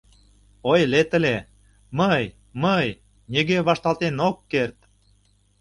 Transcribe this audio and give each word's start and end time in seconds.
—Ойлет 0.71 1.09
ыле— 1.17 1.35
«мый, 1.99 2.23
мый, 2.63 2.87
нигӧ 3.31 3.57
вашталтен 3.67 4.15
ок 4.29 4.37
керт!» 4.51 4.77